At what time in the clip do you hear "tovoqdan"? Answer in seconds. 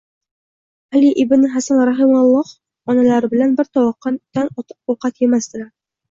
3.79-4.49